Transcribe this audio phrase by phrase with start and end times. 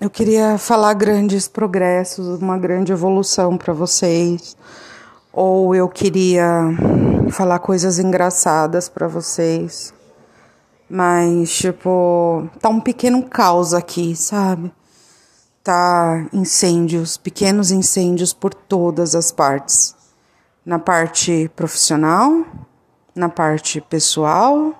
[0.00, 4.56] eu queria falar grandes progressos, uma grande evolução para vocês,
[5.32, 6.44] ou eu queria
[7.30, 9.94] falar coisas engraçadas para vocês.
[10.88, 14.70] Mas, tipo, tá um pequeno caos aqui, sabe?
[15.64, 19.96] Tá incêndios, pequenos incêndios por todas as partes.
[20.64, 22.44] Na parte profissional,
[23.14, 24.74] na parte pessoal,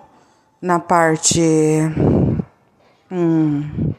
[0.61, 1.41] na parte.
[3.11, 3.93] Hum,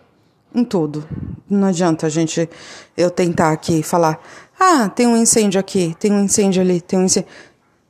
[0.58, 1.06] em tudo.
[1.48, 2.48] Não adianta a gente
[2.96, 4.20] eu tentar aqui falar:
[4.58, 7.30] "Ah, tem um incêndio aqui, tem um incêndio ali, tem um incêndio".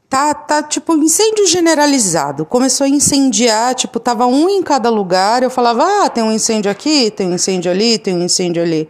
[0.08, 2.46] Tá, tá tipo incêndio generalizado.
[2.46, 5.42] Começou a incendiar, tipo, tava um em cada lugar.
[5.42, 8.88] Eu falava: "Ah, tem um incêndio aqui, tem um incêndio ali, tem um incêndio ali".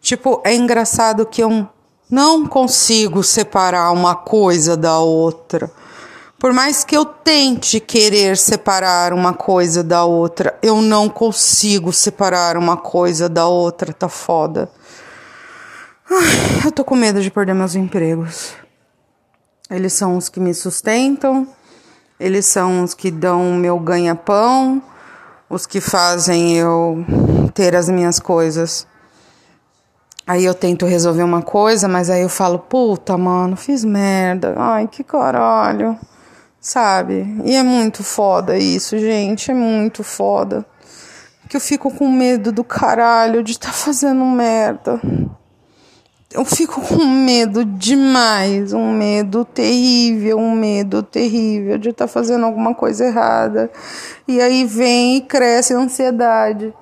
[0.00, 1.68] Tipo, é engraçado que eu
[2.10, 5.70] não consigo separar uma coisa da outra.
[6.42, 12.56] Por mais que eu tente querer separar uma coisa da outra, eu não consigo separar
[12.56, 14.68] uma coisa da outra, tá foda.
[16.10, 18.54] Ai, eu tô com medo de perder meus empregos.
[19.70, 21.46] Eles são os que me sustentam,
[22.18, 24.82] eles são os que dão meu ganha-pão,
[25.48, 27.04] os que fazem eu
[27.54, 28.84] ter as minhas coisas.
[30.26, 34.56] Aí eu tento resolver uma coisa, mas aí eu falo, puta, mano, fiz merda.
[34.58, 35.96] Ai, que caralho
[36.62, 37.26] sabe?
[37.44, 40.64] E é muito foda isso, gente, é muito foda.
[41.48, 45.00] Que eu fico com medo do caralho de estar tá fazendo merda.
[46.30, 52.46] Eu fico com medo demais, um medo terrível, um medo terrível de estar tá fazendo
[52.46, 53.70] alguma coisa errada.
[54.26, 56.72] E aí vem e cresce a ansiedade.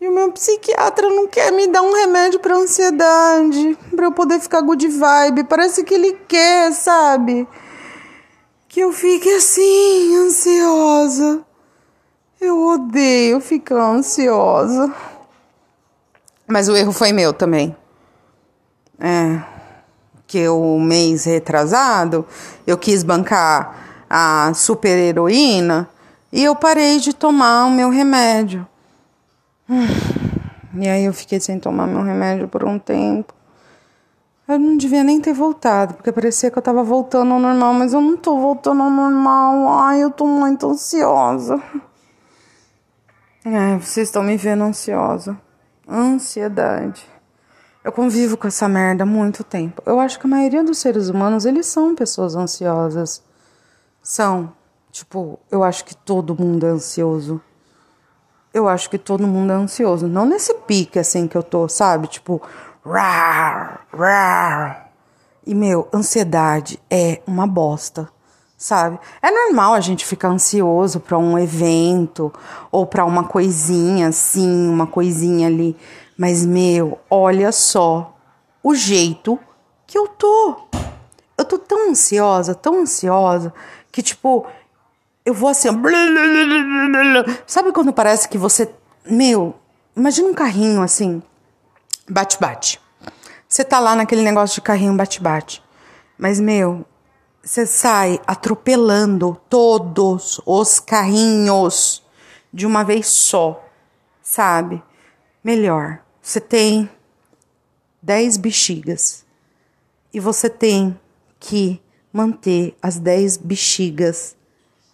[0.00, 4.40] E o meu psiquiatra não quer me dar um remédio para ansiedade, para eu poder
[4.40, 5.44] ficar good vibe.
[5.44, 7.46] Parece que ele quer, sabe?
[8.76, 11.40] Que eu fique assim, ansiosa.
[12.38, 14.94] Eu odeio ficar ansiosa.
[16.46, 17.74] Mas o erro foi meu também.
[19.00, 19.42] É.
[20.26, 22.26] Que o mês retrasado
[22.66, 25.88] eu quis bancar a super heroína
[26.30, 28.68] e eu parei de tomar o meu remédio.
[30.78, 33.32] E aí eu fiquei sem tomar meu remédio por um tempo.
[34.48, 37.92] Eu não devia nem ter voltado, porque parecia que eu tava voltando ao normal, mas
[37.92, 39.68] eu não tô voltando ao normal.
[39.80, 41.60] Ai, eu tô muito ansiosa.
[43.44, 45.36] É, vocês estão me vendo ansiosa.
[45.88, 47.04] Ansiedade.
[47.82, 49.82] Eu convivo com essa merda há muito tempo.
[49.86, 53.22] Eu acho que a maioria dos seres humanos, eles são pessoas ansiosas.
[54.02, 54.52] São.
[54.92, 57.40] Tipo, eu acho que todo mundo é ansioso.
[58.52, 60.08] Eu acho que todo mundo é ansioso.
[60.08, 62.08] Não nesse pique assim que eu tô, sabe?
[62.08, 62.42] Tipo,
[62.88, 64.92] Rar, rar.
[65.44, 68.08] E, meu, ansiedade é uma bosta,
[68.56, 68.96] sabe?
[69.20, 72.32] É normal a gente ficar ansioso para um evento
[72.70, 75.76] ou para uma coisinha assim, uma coisinha ali.
[76.16, 78.14] Mas, meu, olha só
[78.62, 79.36] o jeito
[79.84, 80.54] que eu tô.
[81.36, 83.52] Eu tô tão ansiosa, tão ansiosa,
[83.90, 84.46] que tipo,
[85.24, 85.70] eu vou assim,
[87.48, 88.72] sabe quando parece que você,
[89.04, 89.56] meu,
[89.96, 91.20] imagina um carrinho assim,
[92.08, 92.80] bate-bate.
[93.48, 95.62] Você tá lá naquele negócio de carrinho bate-bate.
[96.18, 96.84] Mas, meu,
[97.42, 102.02] você sai atropelando todos os carrinhos
[102.52, 103.64] de uma vez só,
[104.22, 104.82] sabe?
[105.44, 106.90] Melhor, você tem
[108.02, 109.24] 10 bexigas
[110.12, 110.98] e você tem
[111.38, 111.80] que
[112.12, 114.34] manter as 10 bexigas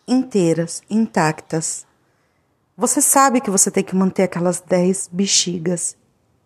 [0.06, 1.87] inteiras, intactas.
[2.77, 5.97] Você sabe que você tem que manter aquelas 10 bexigas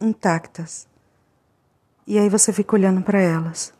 [0.01, 0.87] intactas.
[2.07, 3.73] E aí você fica olhando para elas.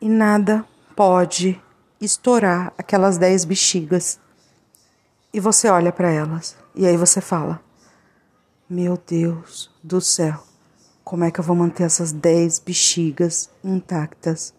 [0.00, 0.64] E nada
[0.96, 1.60] pode
[2.00, 4.18] estourar aquelas dez bexigas.
[5.32, 6.56] E você olha para elas.
[6.74, 7.60] E aí você fala:
[8.68, 10.42] Meu Deus do céu,
[11.04, 14.54] como é que eu vou manter essas dez bexigas intactas?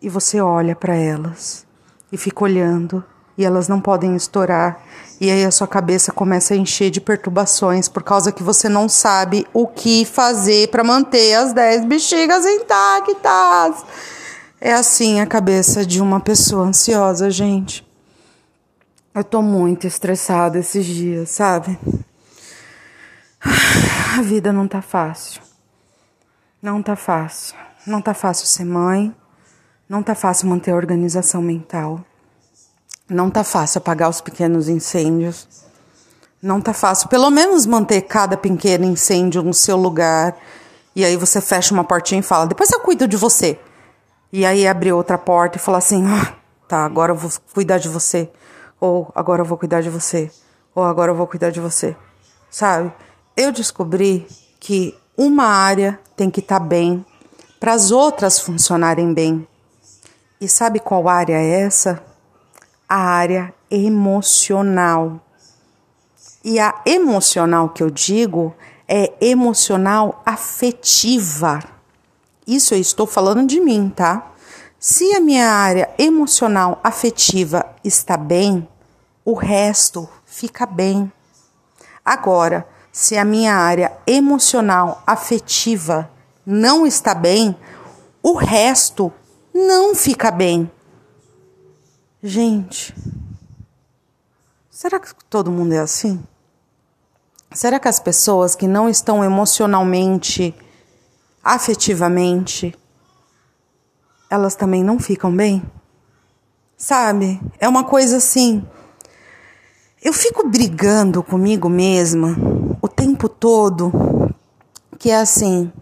[0.00, 1.66] E você olha para elas
[2.10, 3.04] e fica olhando
[3.38, 4.82] e elas não podem estourar.
[5.20, 8.88] E aí a sua cabeça começa a encher de perturbações por causa que você não
[8.88, 13.84] sabe o que fazer para manter as 10 bexigas intactas.
[14.60, 17.86] É assim a cabeça de uma pessoa ansiosa, gente.
[19.14, 21.78] Eu tô muito estressada esses dias, sabe?
[24.18, 25.40] A vida não tá fácil.
[26.60, 27.56] Não tá fácil.
[27.86, 29.14] Não tá fácil ser mãe.
[29.88, 32.04] Não tá fácil manter a organização mental.
[33.08, 35.48] Não tá fácil apagar os pequenos incêndios.
[36.42, 40.36] Não tá fácil, pelo menos manter cada pequeno incêndio no seu lugar.
[40.94, 43.58] E aí você fecha uma portinha e fala: "Depois eu cuido de você".
[44.32, 46.34] E aí abre outra porta e fala assim: "Ah,
[46.68, 48.30] tá, agora eu vou cuidar de você".
[48.80, 50.30] Ou agora eu vou cuidar de você.
[50.74, 51.96] Ou agora eu vou cuidar de você.
[52.50, 52.92] Sabe?
[53.38, 54.26] eu descobri
[54.58, 57.06] que uma área tem que estar tá bem
[57.60, 59.46] para as outras funcionarem bem.
[60.40, 62.02] E sabe qual área é essa?
[62.88, 65.20] A área emocional.
[66.42, 68.54] E a emocional que eu digo
[68.88, 71.62] é emocional afetiva.
[72.46, 74.32] Isso eu estou falando de mim, tá?
[74.78, 78.66] Se a minha área emocional afetiva está bem,
[79.24, 81.12] o resto fica bem.
[82.04, 86.10] Agora, se a minha área emocional afetiva
[86.46, 87.54] não está bem,
[88.22, 89.12] o resto
[89.52, 90.70] não fica bem.
[92.28, 92.94] Gente,
[94.68, 96.22] será que todo mundo é assim?
[97.50, 100.54] Será que as pessoas que não estão emocionalmente,
[101.42, 102.76] afetivamente,
[104.28, 105.62] elas também não ficam bem?
[106.76, 107.40] Sabe?
[107.58, 108.62] É uma coisa assim.
[110.02, 112.36] Eu fico brigando comigo mesma
[112.82, 113.90] o tempo todo,
[114.98, 115.72] que é assim.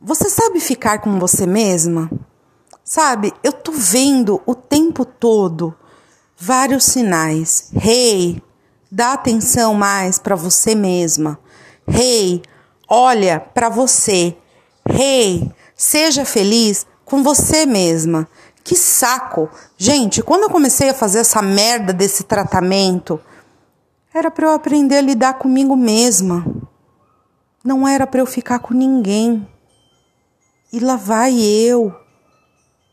[0.00, 2.10] Você sabe ficar com você mesma?
[2.84, 3.32] Sabe?
[3.42, 5.74] Eu tô vendo o tempo todo
[6.36, 7.70] vários sinais.
[7.72, 8.42] Rei, hey,
[8.90, 11.38] dá atenção mais para você mesma.
[11.86, 12.42] Rei, hey,
[12.88, 14.36] olha para você.
[14.84, 18.28] Rei, hey, seja feliz com você mesma.
[18.64, 19.48] Que saco!
[19.76, 23.20] Gente, quando eu comecei a fazer essa merda desse tratamento,
[24.12, 26.44] era para eu aprender a lidar comigo mesma.
[27.64, 29.46] Não era para eu ficar com ninguém.
[30.72, 32.01] E lá vai eu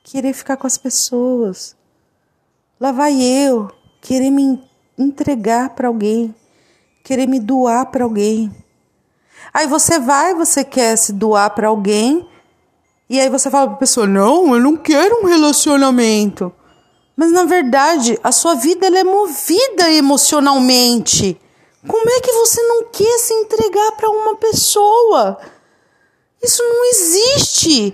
[0.10, 1.76] querer ficar com as pessoas.
[2.80, 3.70] Lá vai eu
[4.02, 4.60] querer me
[4.98, 6.34] entregar para alguém,
[7.04, 8.52] querer me doar para alguém.
[9.54, 12.28] Aí você vai, você quer se doar para alguém
[13.08, 16.52] e aí você fala para a pessoa: "Não, eu não quero um relacionamento".
[17.16, 21.40] Mas na verdade, a sua vida ela é movida emocionalmente.
[21.88, 25.38] Como é que você não quer se entregar para uma pessoa?
[26.42, 27.94] Isso não existe.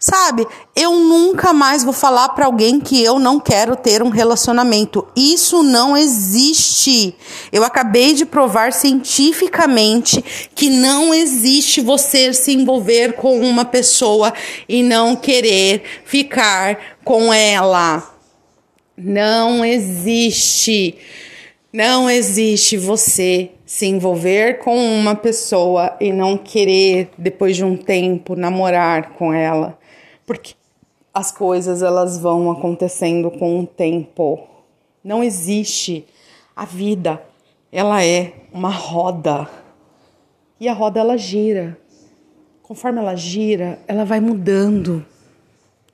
[0.00, 0.46] Sabe?
[0.76, 5.04] Eu nunca mais vou falar para alguém que eu não quero ter um relacionamento.
[5.16, 7.16] Isso não existe.
[7.50, 10.24] Eu acabei de provar cientificamente
[10.54, 14.32] que não existe você se envolver com uma pessoa
[14.68, 18.08] e não querer ficar com ela.
[18.96, 20.94] Não existe.
[21.72, 28.36] Não existe você se envolver com uma pessoa e não querer depois de um tempo
[28.36, 29.76] namorar com ela
[30.28, 30.54] porque
[31.12, 34.46] as coisas elas vão acontecendo com o tempo.
[35.02, 36.06] Não existe
[36.54, 37.22] a vida,
[37.72, 39.48] ela é uma roda.
[40.60, 41.78] E a roda ela gira.
[42.62, 45.02] Conforme ela gira, ela vai mudando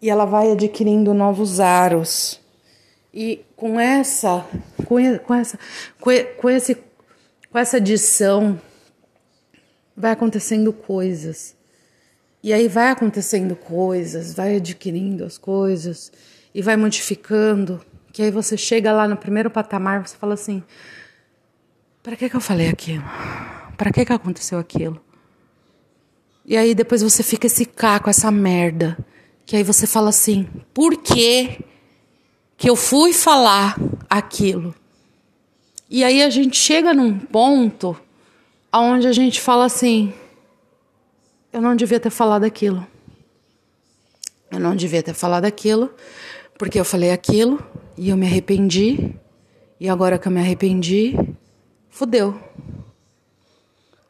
[0.03, 2.41] e ela vai adquirindo novos aros.
[3.13, 4.45] E com essa,
[4.85, 5.59] com, essa,
[6.01, 6.75] com esse,
[7.53, 8.61] com essa adição,
[9.97, 11.55] vai acontecendo coisas.
[12.45, 16.13] E aí vai acontecendo coisas, vai adquirindo as coisas
[16.55, 17.81] e vai modificando,
[18.13, 20.63] que aí você chega lá no primeiro patamar, você fala assim:
[22.03, 23.03] para que que eu falei aquilo?
[23.79, 25.01] Para que que aconteceu aquilo?
[26.45, 28.99] E aí depois você fica esse caco, essa merda,
[29.47, 31.65] que aí você fala assim: por que
[32.59, 33.75] que eu fui falar
[34.11, 34.75] aquilo?
[35.89, 37.99] E aí a gente chega num ponto
[38.71, 40.13] aonde a gente fala assim:
[41.55, 42.85] eu não devia ter falado aquilo.
[44.51, 45.89] Eu não devia ter falado aquilo,
[46.59, 47.65] porque eu falei aquilo
[47.97, 49.15] e eu me arrependi.
[49.79, 51.17] E agora que eu me arrependi,
[51.89, 52.37] fudeu.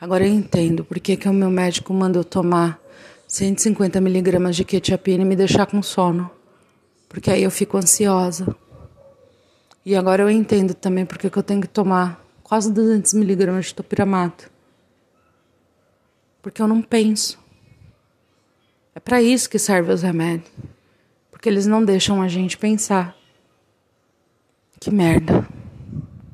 [0.01, 2.81] Agora eu entendo por que, que o meu médico mandou tomar
[3.29, 6.31] 150 miligramas de quetiapina e me deixar com sono.
[7.11, 8.57] Porque aí eu fico ansiosa.
[9.85, 13.75] E agora eu entendo também porque que eu tenho que tomar quase 200 miligramas de
[13.75, 14.54] topiramato
[16.45, 17.43] porque eu não penso.
[18.95, 20.53] É para isso que servem os remédios,
[21.31, 23.17] porque eles não deixam a gente pensar.
[24.79, 25.49] Que merda.